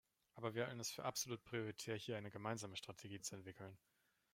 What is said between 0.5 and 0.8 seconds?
wir halten